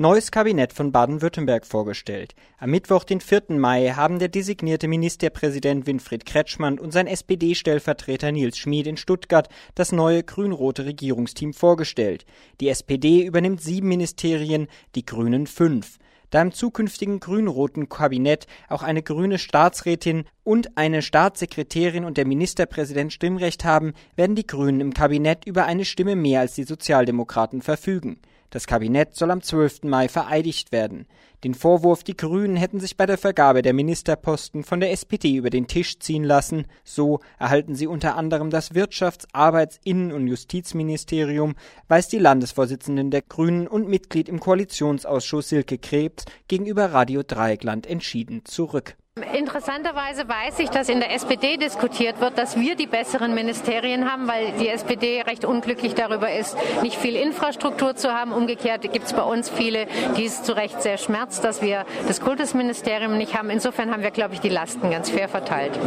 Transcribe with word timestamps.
neues 0.00 0.30
Kabinett 0.30 0.72
von 0.72 0.92
Baden-Württemberg 0.92 1.66
vorgestellt. 1.66 2.36
Am 2.58 2.70
Mittwoch, 2.70 3.02
den 3.02 3.20
4. 3.20 3.58
Mai, 3.58 3.94
haben 3.96 4.20
der 4.20 4.28
designierte 4.28 4.86
Ministerpräsident 4.86 5.88
Winfried 5.88 6.24
Kretschmann 6.24 6.78
und 6.78 6.92
sein 6.92 7.08
SPD-Stellvertreter 7.08 8.30
Nils 8.30 8.58
Schmid 8.58 8.86
in 8.86 8.96
Stuttgart 8.96 9.48
das 9.74 9.90
neue 9.90 10.22
grün-rote 10.22 10.84
Regierungsteam 10.84 11.52
vorgestellt. 11.52 12.26
Die 12.60 12.68
SPD 12.68 13.24
übernimmt 13.24 13.60
sieben 13.60 13.88
Ministerien, 13.88 14.68
die 14.94 15.04
Grünen 15.04 15.48
fünf. 15.48 15.98
Da 16.30 16.42
im 16.42 16.52
zukünftigen 16.52 17.18
grün-roten 17.18 17.88
Kabinett 17.88 18.46
auch 18.68 18.84
eine 18.84 19.02
grüne 19.02 19.38
Staatsrätin 19.38 20.26
und 20.44 20.78
eine 20.78 21.02
Staatssekretärin 21.02 22.04
und 22.04 22.18
der 22.18 22.26
Ministerpräsident 22.26 23.12
Stimmrecht 23.12 23.64
haben, 23.64 23.94
werden 24.14 24.36
die 24.36 24.46
Grünen 24.46 24.80
im 24.80 24.94
Kabinett 24.94 25.44
über 25.44 25.64
eine 25.64 25.84
Stimme 25.84 26.14
mehr 26.14 26.40
als 26.40 26.54
die 26.54 26.64
Sozialdemokraten 26.64 27.62
verfügen. 27.62 28.20
Das 28.50 28.66
Kabinett 28.66 29.14
soll 29.14 29.30
am 29.30 29.42
12. 29.42 29.84
Mai 29.84 30.08
vereidigt 30.08 30.72
werden. 30.72 31.06
Den 31.44 31.54
Vorwurf, 31.54 32.02
die 32.02 32.16
Grünen 32.16 32.56
hätten 32.56 32.80
sich 32.80 32.96
bei 32.96 33.06
der 33.06 33.16
Vergabe 33.16 33.62
der 33.62 33.72
Ministerposten 33.72 34.64
von 34.64 34.80
der 34.80 34.90
SPD 34.90 35.36
über 35.36 35.50
den 35.50 35.68
Tisch 35.68 36.00
ziehen 36.00 36.24
lassen, 36.24 36.66
so 36.82 37.20
erhalten 37.38 37.76
sie 37.76 37.86
unter 37.86 38.16
anderem 38.16 38.50
das 38.50 38.74
Wirtschafts-, 38.74 39.28
Arbeits-, 39.32 39.78
Innen- 39.84 40.12
und 40.12 40.26
Justizministerium, 40.26 41.54
weist 41.86 42.12
die 42.12 42.18
Landesvorsitzenden 42.18 43.12
der 43.12 43.22
Grünen 43.22 43.68
und 43.68 43.88
Mitglied 43.88 44.28
im 44.28 44.40
Koalitionsausschuss 44.40 45.50
Silke 45.50 45.78
Krebs 45.78 46.24
gegenüber 46.48 46.92
Radio 46.92 47.22
Dreieckland 47.22 47.86
entschieden 47.86 48.44
zurück. 48.44 48.97
Interessanterweise 49.22 50.28
weiß 50.28 50.58
ich, 50.60 50.70
dass 50.70 50.88
in 50.88 51.00
der 51.00 51.14
SPD 51.14 51.56
diskutiert 51.56 52.20
wird, 52.20 52.38
dass 52.38 52.58
wir 52.58 52.76
die 52.76 52.86
besseren 52.86 53.34
Ministerien 53.34 54.10
haben, 54.10 54.28
weil 54.28 54.52
die 54.52 54.68
SPD 54.68 55.22
recht 55.22 55.44
unglücklich 55.44 55.94
darüber 55.94 56.32
ist, 56.32 56.56
nicht 56.82 56.96
viel 56.96 57.16
Infrastruktur 57.16 57.96
zu 57.96 58.12
haben. 58.12 58.32
Umgekehrt 58.32 58.82
gibt 58.92 59.06
es 59.06 59.12
bei 59.12 59.22
uns 59.22 59.50
viele, 59.50 59.86
die 60.16 60.24
es 60.24 60.42
zu 60.42 60.56
Recht 60.56 60.82
sehr 60.82 60.98
schmerzt, 60.98 61.44
dass 61.44 61.62
wir 61.62 61.84
das 62.06 62.20
Kultusministerium 62.20 63.16
nicht 63.16 63.36
haben. 63.36 63.50
Insofern 63.50 63.90
haben 63.90 64.02
wir, 64.02 64.10
glaube 64.10 64.34
ich, 64.34 64.40
die 64.40 64.48
Lasten 64.48 64.90
ganz 64.90 65.10
fair 65.10 65.28
verteilt. 65.28 65.78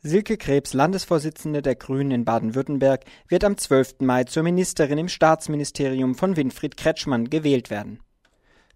Silke 0.00 0.36
Krebs, 0.36 0.74
Landesvorsitzende 0.74 1.62
der 1.62 1.76
Grünen 1.76 2.10
in 2.10 2.24
Baden-Württemberg, 2.24 3.04
wird 3.28 3.44
am 3.44 3.56
12. 3.56 4.00
Mai 4.00 4.24
zur 4.24 4.42
Ministerin 4.42 4.98
im 4.98 5.08
Staatsministerium 5.08 6.14
von 6.14 6.36
Winfried 6.36 6.76
Kretschmann 6.76 7.30
gewählt 7.30 7.70
werden. 7.70 8.00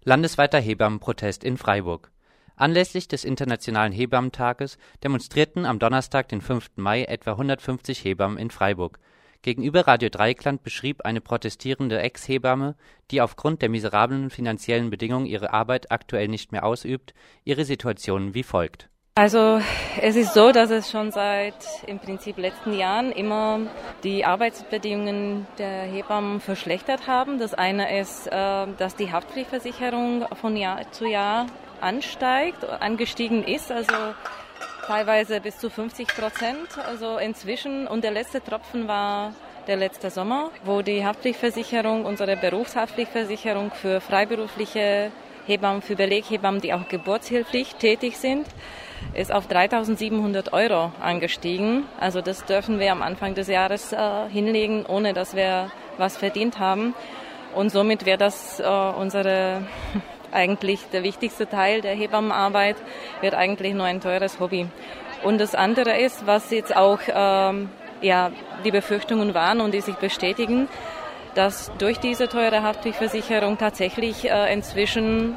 Landesweiter 0.03 0.59
Hebammenprotest 0.59 1.43
in 1.43 1.57
Freiburg. 1.57 2.12
Anlässlich 2.55 3.07
des 3.07 3.25
Internationalen 3.25 3.91
Hebammentages 3.91 4.77
demonstrierten 5.03 5.65
am 5.65 5.79
Donnerstag, 5.79 6.27
den 6.27 6.41
5. 6.41 6.71
Mai, 6.75 7.03
etwa 7.03 7.31
150 7.31 8.03
Hebammen 8.03 8.37
in 8.37 8.51
Freiburg. 8.51 8.99
Gegenüber 9.41 9.87
Radio 9.87 10.09
Dreieckland 10.09 10.63
beschrieb 10.63 11.03
eine 11.03 11.19
protestierende 11.19 11.99
Ex-Hebamme, 11.99 12.75
die 13.11 13.21
aufgrund 13.21 13.61
der 13.61 13.69
miserablen 13.69 14.29
finanziellen 14.29 14.89
Bedingungen 14.89 15.25
ihre 15.25 15.51
Arbeit 15.51 15.91
aktuell 15.91 16.29
nicht 16.29 16.53
mehr 16.53 16.63
ausübt, 16.63 17.13
ihre 17.43 17.65
Situation 17.65 18.33
wie 18.33 18.43
folgt. 18.43 18.89
Also 19.15 19.61
es 20.01 20.15
ist 20.15 20.33
so, 20.33 20.51
dass 20.51 20.71
es 20.71 20.89
schon 20.89 21.11
seit 21.11 21.53
im 21.85 21.99
Prinzip 21.99 22.37
letzten 22.37 22.73
Jahren 22.73 23.11
immer 23.11 23.59
die 24.03 24.25
Arbeitsbedingungen 24.25 25.45
der 25.59 25.83
Hebammen 25.83 26.39
verschlechtert 26.39 27.05
haben. 27.05 27.37
Das 27.37 27.53
eine 27.53 27.99
ist, 27.99 28.25
äh, 28.25 28.31
dass 28.77 28.95
die 28.95 29.11
Haftpflichtversicherung 29.11 30.25
von 30.33 30.55
Jahr 30.57 30.91
zu 30.91 31.05
Jahr 31.05 31.45
ansteigt, 31.83 32.63
angestiegen 32.65 33.43
ist, 33.43 33.71
also 33.71 33.93
teilweise 34.85 35.39
bis 35.39 35.57
zu 35.57 35.69
50 35.69 36.07
Prozent. 36.07 36.77
Also 36.87 37.17
inzwischen 37.17 37.87
und 37.87 38.03
der 38.03 38.11
letzte 38.11 38.41
Tropfen 38.41 38.87
war 38.87 39.33
der 39.67 39.77
letzte 39.77 40.09
Sommer, 40.09 40.51
wo 40.65 40.81
die 40.81 41.05
Haftpflichtversicherung, 41.05 42.05
unsere 42.05 42.35
Berufshaftpflichtversicherung 42.35 43.71
für 43.71 44.01
freiberufliche 44.01 45.11
Hebammen, 45.45 45.81
für 45.81 45.95
Beleghebammen, 45.95 46.61
die 46.61 46.73
auch 46.73 46.87
geburtshilflich 46.87 47.75
tätig 47.75 48.17
sind, 48.17 48.47
ist 49.13 49.31
auf 49.31 49.47
3.700 49.47 50.53
Euro 50.53 50.91
angestiegen. 51.01 51.85
Also 51.99 52.21
das 52.21 52.45
dürfen 52.45 52.79
wir 52.79 52.91
am 52.91 53.01
Anfang 53.01 53.35
des 53.35 53.47
Jahres 53.47 53.91
äh, 53.93 54.29
hinlegen, 54.29 54.85
ohne 54.85 55.13
dass 55.13 55.35
wir 55.35 55.71
was 55.97 56.17
verdient 56.17 56.59
haben. 56.59 56.93
Und 57.53 57.69
somit 57.69 58.05
wäre 58.05 58.17
das 58.17 58.59
äh, 58.59 58.63
unsere 58.63 59.61
eigentlich 60.33 60.81
der 60.91 61.03
wichtigste 61.03 61.47
Teil 61.47 61.81
der 61.81 61.95
Hebammenarbeit, 61.95 62.77
wird 63.21 63.33
eigentlich 63.33 63.73
nur 63.73 63.85
ein 63.85 64.01
teures 64.01 64.39
Hobby. 64.39 64.67
Und 65.23 65.39
das 65.39 65.55
andere 65.55 65.97
ist, 65.97 66.25
was 66.27 66.49
jetzt 66.51 66.75
auch 66.75 66.99
ähm, 67.07 67.69
ja, 68.01 68.31
die 68.65 68.71
Befürchtungen 68.71 69.33
waren 69.33 69.61
und 69.61 69.73
die 69.73 69.81
sich 69.81 69.95
bestätigen, 69.95 70.67
dass 71.35 71.71
durch 71.77 71.99
diese 71.99 72.27
teure 72.27 72.63
Haftpflichtversicherung 72.63 73.57
tatsächlich 73.57 74.29
äh, 74.29 74.53
inzwischen 74.53 75.35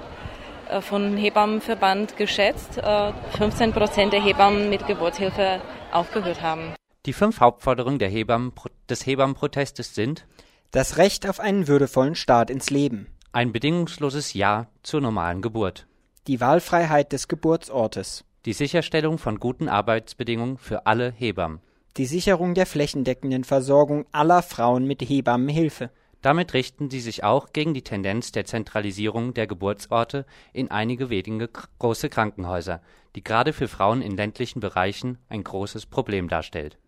äh, 0.68 0.80
von 0.80 1.16
Hebammenverband 1.16 2.16
geschätzt 2.16 2.78
äh, 2.78 3.12
15 3.38 3.72
Prozent 3.72 4.12
der 4.12 4.22
Hebammen 4.22 4.68
mit 4.68 4.86
Geburtshilfe 4.86 5.60
aufgehört 5.92 6.42
haben. 6.42 6.74
Die 7.06 7.12
fünf 7.12 7.40
Hauptforderungen 7.40 7.98
der 7.98 8.08
Hebammen, 8.08 8.52
des 8.90 9.06
Hebammenprotestes 9.06 9.94
sind 9.94 10.26
das 10.72 10.98
Recht 10.98 11.28
auf 11.28 11.38
einen 11.38 11.68
würdevollen 11.68 12.16
Start 12.16 12.50
ins 12.50 12.70
Leben, 12.70 13.06
ein 13.32 13.52
bedingungsloses 13.52 14.34
Ja 14.34 14.68
zur 14.82 15.00
normalen 15.00 15.42
Geburt. 15.42 15.86
Die 16.26 16.40
Wahlfreiheit 16.40 17.12
des 17.12 17.28
Geburtsortes. 17.28 18.24
Die 18.44 18.52
Sicherstellung 18.52 19.18
von 19.18 19.38
guten 19.38 19.68
Arbeitsbedingungen 19.68 20.58
für 20.58 20.86
alle 20.86 21.10
Hebammen. 21.10 21.60
Die 21.96 22.06
Sicherung 22.06 22.54
der 22.54 22.66
flächendeckenden 22.66 23.44
Versorgung 23.44 24.06
aller 24.12 24.42
Frauen 24.42 24.86
mit 24.86 25.02
Hebammenhilfe. 25.02 25.90
Damit 26.22 26.54
richten 26.54 26.90
sie 26.90 27.00
sich 27.00 27.24
auch 27.24 27.52
gegen 27.52 27.74
die 27.74 27.82
Tendenz 27.82 28.32
der 28.32 28.44
Zentralisierung 28.44 29.34
der 29.34 29.46
Geburtsorte 29.46 30.26
in 30.52 30.70
einige 30.70 31.10
wenige 31.10 31.48
große 31.78 32.08
Krankenhäuser, 32.08 32.82
die 33.14 33.22
gerade 33.22 33.52
für 33.52 33.68
Frauen 33.68 34.02
in 34.02 34.16
ländlichen 34.16 34.60
Bereichen 34.60 35.18
ein 35.28 35.44
großes 35.44 35.86
Problem 35.86 36.28
darstellt. 36.28 36.78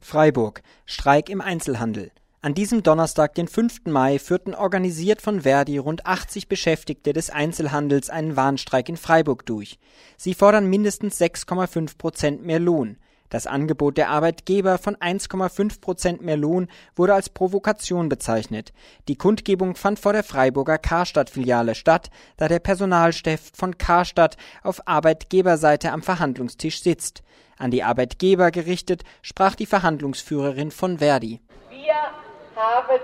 Freiburg 0.00 0.62
Streik 0.84 1.28
im 1.28 1.40
Einzelhandel 1.40 2.10
an 2.44 2.54
diesem 2.54 2.82
Donnerstag, 2.82 3.36
den 3.36 3.46
5. 3.46 3.82
Mai, 3.84 4.18
führten 4.18 4.56
organisiert 4.56 5.22
von 5.22 5.42
Verdi 5.42 5.78
rund 5.78 6.06
80 6.06 6.48
Beschäftigte 6.48 7.12
des 7.12 7.30
Einzelhandels 7.30 8.10
einen 8.10 8.34
Warnstreik 8.34 8.88
in 8.88 8.96
Freiburg 8.96 9.46
durch. 9.46 9.78
Sie 10.16 10.34
fordern 10.34 10.68
mindestens 10.68 11.20
6,5 11.20 11.96
Prozent 11.96 12.44
mehr 12.44 12.58
Lohn. 12.58 12.96
Das 13.28 13.46
Angebot 13.46 13.96
der 13.96 14.10
Arbeitgeber 14.10 14.78
von 14.78 14.96
1,5 14.96 15.80
Prozent 15.80 16.20
mehr 16.20 16.36
Lohn 16.36 16.66
wurde 16.96 17.14
als 17.14 17.30
Provokation 17.30 18.08
bezeichnet. 18.08 18.72
Die 19.06 19.16
Kundgebung 19.16 19.76
fand 19.76 20.00
vor 20.00 20.12
der 20.12 20.24
Freiburger 20.24 20.78
Karstadt-Filiale 20.78 21.76
statt, 21.76 22.10
da 22.38 22.48
der 22.48 22.58
Personalchef 22.58 23.52
von 23.54 23.78
Karstadt 23.78 24.36
auf 24.64 24.88
Arbeitgeberseite 24.88 25.92
am 25.92 26.02
Verhandlungstisch 26.02 26.82
sitzt. 26.82 27.22
An 27.56 27.70
die 27.70 27.84
Arbeitgeber 27.84 28.50
gerichtet 28.50 29.04
sprach 29.22 29.54
die 29.54 29.66
Verhandlungsführerin 29.66 30.72
von 30.72 30.98
Verdi. 30.98 31.40
Wir 31.70 32.21
haben 32.56 33.00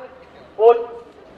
uns 0.56 0.78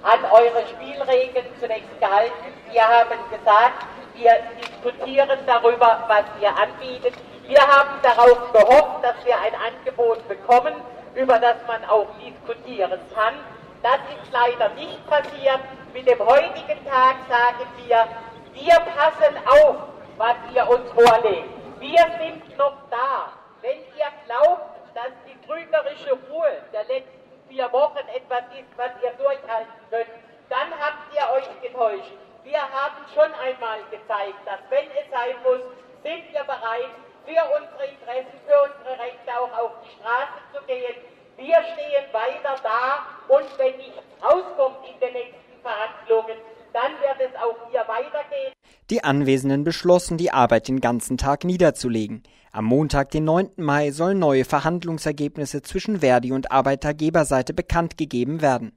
an 0.03 0.25
eure 0.33 0.67
Spielregeln 0.67 1.47
zunächst 1.61 2.01
gehalten. 2.01 2.33
Wir 2.71 2.87
haben 2.87 3.19
gesagt, 3.31 3.87
wir 4.15 4.33
diskutieren 4.61 5.39
darüber, 5.47 6.05
was 6.09 6.25
ihr 6.41 6.49
anbietet. 6.57 7.15
Wir 7.47 7.61
haben 7.61 8.01
darauf 8.03 8.53
gehofft, 8.53 9.03
dass 9.05 9.25
wir 9.25 9.39
ein 9.39 9.55
Angebot 9.55 10.27
bekommen, 10.29 10.75
über 11.15 11.39
das 11.39 11.57
man 11.67 11.85
auch 11.87 12.07
diskutieren 12.25 13.01
kann. 13.15 13.35
Das 13.83 13.99
ist 14.15 14.33
leider 14.33 14.69
nicht 14.75 15.07
passiert. 15.07 15.61
Mit 15.93 16.07
dem 16.07 16.21
heutigen 16.21 16.85
Tag 16.87 17.17
sagen 17.29 17.67
wir, 17.85 18.07
wir 18.53 18.75
passen 18.75 19.37
auf, 19.47 19.77
was 20.17 20.37
ihr 20.55 20.69
uns 20.69 20.91
vorlegt. 20.93 21.49
Wir 21.81 22.07
sind 22.21 22.59
noch 22.59 22.77
da. 22.91 23.33
Wenn 23.63 23.79
ihr 23.79 24.11
glaubt, 24.27 24.77
dass 24.95 25.13
die 25.27 25.47
trügerische 25.47 26.13
Ruhe 26.31 26.63
der 26.73 26.85
letzten 26.85 27.20
vier 27.51 27.71
Wochen 27.73 27.99
etwas 28.15 28.45
ist, 28.55 28.71
was 28.77 28.91
ihr 29.03 29.11
durchhalten 29.19 29.75
könnt, 29.91 30.09
dann 30.49 30.71
habt 30.79 31.13
ihr 31.13 31.27
euch 31.35 31.63
getäuscht. 31.63 32.13
Wir 32.45 32.63
haben 32.63 33.05
schon 33.13 33.31
einmal 33.35 33.81
gezeigt, 33.91 34.39
dass 34.47 34.61
wenn 34.71 34.87
es 34.97 35.11
sein 35.11 35.35
muss, 35.43 35.61
sind 36.03 36.33
wir 36.33 36.45
bereit, 36.45 36.95
für 37.27 37.43
unsere 37.55 37.85
Interessen, 37.85 38.41
für 38.47 38.63
unsere 38.63 38.99
Rechte 38.99 39.31
auch 39.37 39.53
auf 39.59 39.73
die 39.85 39.91
Straße 40.01 40.41
zu 40.55 40.63
gehen. 40.65 40.95
Wir 41.37 41.57
stehen 41.63 42.07
weiter 42.13 42.57
da 42.63 43.07
und 43.29 43.59
wenn 43.59 43.77
nichts 43.77 44.03
rauskommt 44.23 44.89
in 44.89 44.99
den 45.01 45.13
nächsten 45.13 45.61
Verhandlungen, 45.63 46.39
dann 46.73 46.93
wird 47.01 47.31
es 47.31 47.37
auch 47.37 47.57
hier 47.71 47.87
weitergehen. 47.87 48.53
Die 48.89 48.99
Anwesenden 49.11 49.65
beschlossen, 49.65 50.19
die 50.19 50.31
Arbeit 50.31 50.69
den 50.69 50.81
ganzen 50.81 51.19
Tag 51.19 51.43
niederzulegen. 51.43 52.23
Am 52.53 52.65
Montag, 52.65 53.11
den 53.11 53.25
9. 53.25 53.51
Mai, 53.57 53.91
sollen 53.91 54.21
neue 54.21 54.45
Verhandlungsergebnisse 54.45 55.63
zwischen 55.63 55.99
Verdi 55.99 56.31
und 56.31 56.53
Arbeitgeberseite 56.53 57.53
bekannt 57.53 57.99
gegeben 57.99 58.41
werden. 58.41 58.71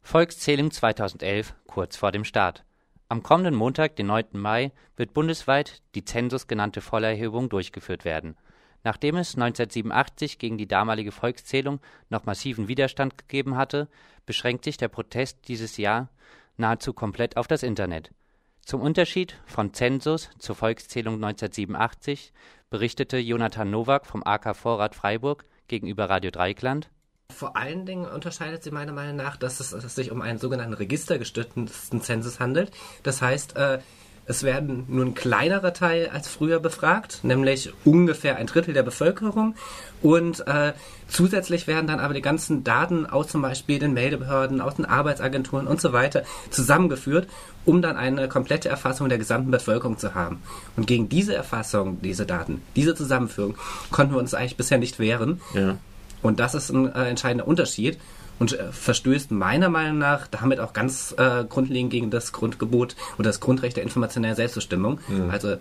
Volkszählung 0.00 0.70
2011, 0.70 1.54
kurz 1.66 1.96
vor 1.96 2.12
dem 2.12 2.22
Start. 2.22 2.64
Am 3.08 3.24
kommenden 3.24 3.56
Montag, 3.56 3.96
den 3.96 4.06
9. 4.06 4.26
Mai, 4.34 4.70
wird 4.94 5.12
bundesweit 5.12 5.82
die 5.96 6.04
Zensus 6.04 6.46
genannte 6.46 6.80
Vollerhebung 6.80 7.48
durchgeführt 7.48 8.04
werden. 8.04 8.36
Nachdem 8.84 9.16
es 9.16 9.34
1987 9.34 10.38
gegen 10.38 10.56
die 10.56 10.68
damalige 10.68 11.10
Volkszählung 11.10 11.80
noch 12.10 12.26
massiven 12.26 12.68
Widerstand 12.68 13.18
gegeben 13.18 13.56
hatte, 13.56 13.88
beschränkt 14.24 14.62
sich 14.62 14.76
der 14.76 14.86
Protest 14.86 15.48
dieses 15.48 15.78
Jahr 15.78 16.10
nahezu 16.58 16.92
komplett 16.92 17.36
auf 17.36 17.48
das 17.48 17.64
Internet. 17.64 18.12
Zum 18.68 18.82
Unterschied 18.82 19.40
von 19.46 19.72
Zensus 19.72 20.28
zur 20.38 20.54
Volkszählung 20.54 21.14
1987 21.14 22.34
berichtete 22.68 23.16
Jonathan 23.16 23.70
Nowak 23.70 24.04
vom 24.04 24.22
AK 24.22 24.54
Vorrat 24.54 24.94
Freiburg 24.94 25.46
gegenüber 25.68 26.10
Radio 26.10 26.30
Dreikland. 26.30 26.90
Vor 27.32 27.56
allen 27.56 27.86
Dingen 27.86 28.04
unterscheidet 28.04 28.62
sie 28.62 28.70
meiner 28.70 28.92
Meinung 28.92 29.16
nach, 29.16 29.38
dass 29.38 29.60
es, 29.60 29.70
dass 29.70 29.94
sich 29.94 30.10
um 30.10 30.20
einen 30.20 30.38
sogenannten 30.38 30.74
registergestützten 30.74 32.02
Zensus 32.02 32.40
handelt. 32.40 32.70
Das 33.04 33.22
heißt, 33.22 33.56
äh, 33.56 33.78
es 34.28 34.42
werden 34.42 34.84
nur 34.88 35.06
ein 35.06 35.14
kleinerer 35.14 35.72
Teil 35.72 36.10
als 36.12 36.28
früher 36.28 36.60
befragt, 36.60 37.20
nämlich 37.22 37.72
ungefähr 37.86 38.36
ein 38.36 38.46
Drittel 38.46 38.74
der 38.74 38.82
Bevölkerung. 38.82 39.54
Und 40.02 40.46
äh, 40.46 40.74
zusätzlich 41.08 41.66
werden 41.66 41.86
dann 41.86 41.98
aber 41.98 42.12
die 42.12 42.20
ganzen 42.20 42.62
Daten 42.62 43.06
aus 43.06 43.28
zum 43.28 43.40
Beispiel 43.40 43.78
den 43.78 43.94
Meldebehörden, 43.94 44.60
aus 44.60 44.74
den 44.74 44.84
Arbeitsagenturen 44.84 45.66
und 45.66 45.80
so 45.80 45.94
weiter 45.94 46.24
zusammengeführt, 46.50 47.26
um 47.64 47.80
dann 47.80 47.96
eine 47.96 48.28
komplette 48.28 48.68
Erfassung 48.68 49.08
der 49.08 49.16
gesamten 49.16 49.50
Bevölkerung 49.50 49.96
zu 49.96 50.14
haben. 50.14 50.42
Und 50.76 50.86
gegen 50.86 51.08
diese 51.08 51.34
Erfassung, 51.34 52.00
diese 52.02 52.26
Daten, 52.26 52.60
diese 52.76 52.94
Zusammenführung, 52.94 53.56
konnten 53.90 54.12
wir 54.12 54.20
uns 54.20 54.34
eigentlich 54.34 54.58
bisher 54.58 54.78
nicht 54.78 54.98
wehren. 54.98 55.40
Ja. 55.54 55.78
Und 56.20 56.38
das 56.38 56.54
ist 56.54 56.68
ein 56.68 56.92
äh, 56.94 57.08
entscheidender 57.08 57.48
Unterschied 57.48 57.98
und 58.38 58.52
äh, 58.52 58.72
verstößt 58.72 59.30
meiner 59.30 59.68
Meinung 59.68 59.98
nach 59.98 60.26
damit 60.28 60.60
auch 60.60 60.72
ganz 60.72 61.14
äh, 61.18 61.44
grundlegend 61.44 61.90
gegen 61.90 62.10
das 62.10 62.32
Grundgebot 62.32 62.96
oder 63.18 63.28
das 63.28 63.40
Grundrecht 63.40 63.76
der 63.76 63.84
informationellen 63.84 64.36
Selbstbestimmung, 64.36 65.00
mhm. 65.08 65.30
also 65.30 65.56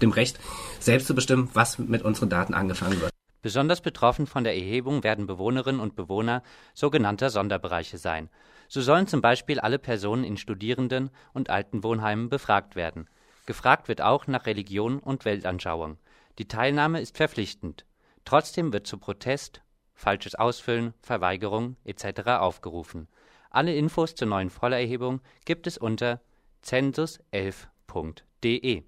dem 0.00 0.10
Recht, 0.10 0.38
selbst 0.80 1.06
zu 1.06 1.14
bestimmen, 1.14 1.50
was 1.54 1.78
mit 1.78 2.02
unseren 2.02 2.28
Daten 2.28 2.54
angefangen 2.54 3.00
wird. 3.00 3.12
Besonders 3.40 3.80
betroffen 3.80 4.26
von 4.26 4.44
der 4.44 4.54
Erhebung 4.54 5.02
werden 5.02 5.26
Bewohnerinnen 5.26 5.80
und 5.80 5.96
Bewohner 5.96 6.42
sogenannter 6.74 7.28
Sonderbereiche 7.28 7.98
sein. 7.98 8.28
So 8.68 8.80
sollen 8.80 9.08
zum 9.08 9.20
Beispiel 9.20 9.58
alle 9.58 9.78
Personen 9.78 10.24
in 10.24 10.36
Studierenden- 10.36 11.10
und 11.32 11.50
Altenwohnheimen 11.50 12.28
befragt 12.28 12.76
werden. 12.76 13.08
Gefragt 13.44 13.88
wird 13.88 14.00
auch 14.00 14.28
nach 14.28 14.46
Religion 14.46 15.00
und 15.00 15.24
Weltanschauung. 15.24 15.98
Die 16.38 16.46
Teilnahme 16.46 17.00
ist 17.00 17.16
verpflichtend. 17.16 17.84
Trotzdem 18.24 18.72
wird 18.72 18.86
zu 18.86 18.98
Protest 18.98 19.60
falsches 20.02 20.34
Ausfüllen, 20.34 20.92
Verweigerung 21.00 21.76
etc. 21.84 22.40
aufgerufen. 22.40 23.08
Alle 23.50 23.74
Infos 23.74 24.14
zur 24.14 24.28
neuen 24.28 24.50
Vollerhebung 24.50 25.22
gibt 25.44 25.66
es 25.66 25.76
unter 25.78 26.20
zensus11.de. 26.64 28.82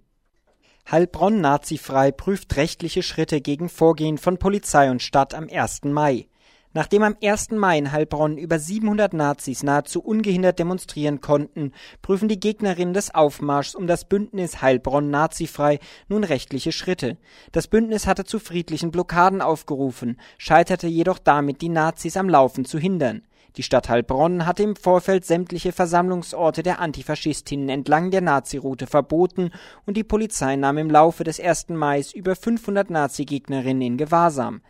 Heilbronn 0.90 1.40
nazifrei 1.40 2.12
prüft 2.12 2.54
rechtliche 2.56 3.02
Schritte 3.02 3.40
gegen 3.40 3.70
Vorgehen 3.70 4.18
von 4.18 4.36
Polizei 4.38 4.90
und 4.90 5.02
Stadt 5.02 5.32
am 5.34 5.48
1. 5.50 5.84
Mai. 5.84 6.28
Nachdem 6.76 7.04
am 7.04 7.16
1. 7.22 7.52
Mai 7.52 7.78
in 7.78 7.92
Heilbronn 7.92 8.36
über 8.36 8.58
700 8.58 9.14
Nazis 9.14 9.62
nahezu 9.62 10.02
ungehindert 10.02 10.58
demonstrieren 10.58 11.20
konnten, 11.20 11.72
prüfen 12.02 12.28
die 12.28 12.40
Gegnerinnen 12.40 12.94
des 12.94 13.14
Aufmarschs 13.14 13.76
um 13.76 13.86
das 13.86 14.04
Bündnis 14.04 14.60
Heilbronn 14.60 15.08
nazifrei 15.08 15.78
nun 16.08 16.24
rechtliche 16.24 16.72
Schritte. 16.72 17.16
Das 17.52 17.68
Bündnis 17.68 18.08
hatte 18.08 18.24
zu 18.24 18.40
friedlichen 18.40 18.90
Blockaden 18.90 19.40
aufgerufen, 19.40 20.18
scheiterte 20.36 20.88
jedoch 20.88 21.20
damit, 21.20 21.62
die 21.62 21.68
Nazis 21.68 22.16
am 22.16 22.28
Laufen 22.28 22.64
zu 22.64 22.80
hindern. 22.80 23.22
Die 23.56 23.62
Stadt 23.62 23.88
Heilbronn 23.88 24.46
hatte 24.46 24.64
im 24.64 24.74
Vorfeld 24.74 25.24
sämtliche 25.24 25.70
Versammlungsorte 25.70 26.64
der 26.64 26.80
Antifaschistinnen 26.80 27.68
entlang 27.68 28.10
der 28.10 28.20
Naziroute 28.20 28.88
verboten 28.88 29.52
und 29.86 29.96
die 29.96 30.02
Polizei 30.02 30.56
nahm 30.56 30.76
im 30.76 30.90
Laufe 30.90 31.22
des 31.22 31.38
1. 31.38 31.68
Mai 31.68 32.02
über 32.14 32.34
500 32.34 32.90
Nazi-Gegnerinnen 32.90 33.82
in 33.82 33.96
Gewahrsam. 33.96 34.60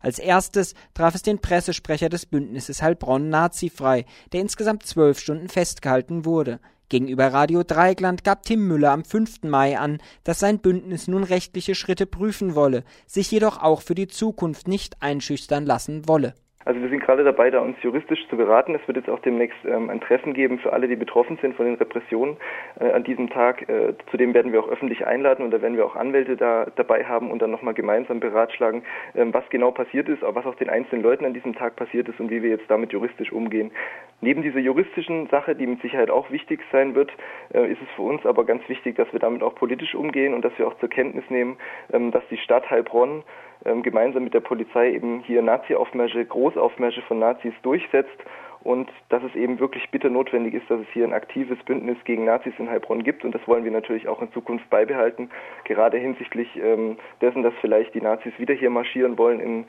Als 0.00 0.18
erstes 0.18 0.74
traf 0.92 1.14
es 1.14 1.22
den 1.22 1.38
Pressesprecher 1.38 2.08
des 2.08 2.26
Bündnisses 2.26 2.82
Heilbronn 2.82 3.28
nazifrei, 3.28 4.06
der 4.32 4.40
insgesamt 4.40 4.84
zwölf 4.84 5.20
Stunden 5.20 5.48
festgehalten 5.48 6.24
wurde. 6.24 6.58
Gegenüber 6.88 7.32
Radio 7.32 7.62
Dreigland 7.62 8.24
gab 8.24 8.42
Tim 8.42 8.66
Müller 8.66 8.90
am 8.90 9.04
5. 9.04 9.44
Mai 9.44 9.78
an, 9.78 9.98
dass 10.24 10.40
sein 10.40 10.58
Bündnis 10.58 11.06
nun 11.06 11.22
rechtliche 11.22 11.76
Schritte 11.76 12.06
prüfen 12.06 12.56
wolle, 12.56 12.82
sich 13.06 13.30
jedoch 13.30 13.62
auch 13.62 13.82
für 13.82 13.94
die 13.94 14.08
Zukunft 14.08 14.66
nicht 14.66 15.00
einschüchtern 15.00 15.64
lassen 15.64 16.08
wolle. 16.08 16.34
Also 16.64 16.80
wir 16.80 16.88
sind 16.88 17.00
gerade 17.00 17.24
dabei, 17.24 17.50
da 17.50 17.60
uns 17.60 17.76
juristisch 17.82 18.26
zu 18.28 18.36
beraten. 18.36 18.74
Es 18.74 18.86
wird 18.86 18.96
jetzt 18.96 19.10
auch 19.10 19.18
demnächst 19.20 19.58
ähm, 19.64 19.90
ein 19.90 20.00
Treffen 20.00 20.34
geben 20.34 20.58
für 20.58 20.72
alle, 20.72 20.88
die 20.88 20.96
betroffen 20.96 21.38
sind 21.40 21.56
von 21.56 21.66
den 21.66 21.74
Repressionen 21.74 22.36
äh, 22.80 22.90
an 22.92 23.04
diesem 23.04 23.30
Tag. 23.30 23.68
Äh, 23.68 23.94
zudem 24.10 24.34
werden 24.34 24.52
wir 24.52 24.60
auch 24.60 24.68
öffentlich 24.68 25.06
einladen 25.06 25.44
und 25.44 25.50
da 25.50 25.60
werden 25.60 25.76
wir 25.76 25.84
auch 25.84 25.96
Anwälte 25.96 26.36
da 26.36 26.66
dabei 26.76 27.04
haben 27.04 27.30
und 27.30 27.42
dann 27.42 27.50
nochmal 27.50 27.74
gemeinsam 27.74 28.20
beratschlagen, 28.20 28.82
ähm, 29.14 29.34
was 29.34 29.48
genau 29.50 29.70
passiert 29.70 30.08
ist, 30.08 30.22
was 30.22 30.46
auch 30.46 30.54
den 30.54 30.70
einzelnen 30.70 31.02
Leuten 31.02 31.24
an 31.24 31.34
diesem 31.34 31.54
Tag 31.54 31.76
passiert 31.76 32.08
ist 32.08 32.20
und 32.20 32.30
wie 32.30 32.42
wir 32.42 32.50
jetzt 32.50 32.68
damit 32.68 32.92
juristisch 32.92 33.32
umgehen. 33.32 33.72
Neben 34.20 34.42
dieser 34.42 34.60
juristischen 34.60 35.26
Sache, 35.28 35.56
die 35.56 35.66
mit 35.66 35.82
Sicherheit 35.82 36.10
auch 36.10 36.30
wichtig 36.30 36.60
sein 36.70 36.94
wird, 36.94 37.10
äh, 37.52 37.70
ist 37.70 37.82
es 37.82 37.88
für 37.96 38.02
uns 38.02 38.24
aber 38.24 38.44
ganz 38.44 38.66
wichtig, 38.68 38.96
dass 38.96 39.12
wir 39.12 39.18
damit 39.18 39.42
auch 39.42 39.54
politisch 39.54 39.96
umgehen 39.96 40.32
und 40.32 40.44
dass 40.44 40.56
wir 40.58 40.68
auch 40.68 40.78
zur 40.78 40.88
Kenntnis 40.88 41.24
nehmen, 41.28 41.56
ähm, 41.92 42.12
dass 42.12 42.22
die 42.30 42.38
Stadt 42.38 42.70
Heilbronn 42.70 43.24
ähm, 43.64 43.82
gemeinsam 43.82 44.24
mit 44.24 44.34
der 44.34 44.40
Polizei 44.40 44.92
eben 44.92 45.20
hier 45.20 45.42
Nazi-Aufmärsche, 45.42 46.24
Großaufmärsche 46.24 47.02
von 47.02 47.18
Nazis 47.18 47.54
durchsetzt 47.62 48.18
und 48.62 48.90
dass 49.08 49.22
es 49.22 49.34
eben 49.34 49.58
wirklich 49.58 49.90
bitter 49.90 50.08
notwendig 50.08 50.54
ist, 50.54 50.70
dass 50.70 50.80
es 50.80 50.86
hier 50.92 51.04
ein 51.04 51.12
aktives 51.12 51.58
Bündnis 51.64 51.96
gegen 52.04 52.24
Nazis 52.24 52.54
in 52.58 52.70
Heilbronn 52.70 53.02
gibt 53.02 53.24
und 53.24 53.34
das 53.34 53.46
wollen 53.46 53.64
wir 53.64 53.70
natürlich 53.70 54.08
auch 54.08 54.22
in 54.22 54.32
Zukunft 54.32 54.68
beibehalten, 54.70 55.30
gerade 55.64 55.98
hinsichtlich 55.98 56.48
ähm, 56.56 56.96
dessen, 57.20 57.42
dass 57.42 57.54
vielleicht 57.60 57.94
die 57.94 58.00
Nazis 58.00 58.32
wieder 58.38 58.54
hier 58.54 58.70
marschieren 58.70 59.18
wollen 59.18 59.40
in 59.40 59.64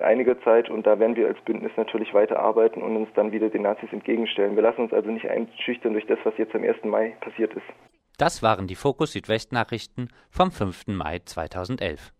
einiger 0.00 0.40
Zeit 0.42 0.70
und 0.70 0.86
da 0.86 0.98
werden 0.98 1.16
wir 1.16 1.26
als 1.26 1.40
Bündnis 1.40 1.72
natürlich 1.76 2.14
weiter 2.14 2.38
arbeiten 2.38 2.82
und 2.82 2.96
uns 2.96 3.08
dann 3.14 3.32
wieder 3.32 3.48
den 3.48 3.62
Nazis 3.62 3.92
entgegenstellen. 3.92 4.54
Wir 4.54 4.62
lassen 4.62 4.82
uns 4.82 4.92
also 4.92 5.10
nicht 5.10 5.28
einschüchtern 5.28 5.92
durch 5.92 6.06
das, 6.06 6.18
was 6.24 6.36
jetzt 6.38 6.54
am 6.54 6.62
1. 6.62 6.84
Mai 6.84 7.16
passiert 7.20 7.52
ist. 7.54 7.66
Das 8.16 8.42
waren 8.42 8.66
die 8.66 8.74
Fokus 8.74 9.12
Südwest 9.12 9.52
Nachrichten 9.52 10.08
vom 10.30 10.50
5. 10.50 10.88
Mai 10.88 11.20
2011. 11.24 12.12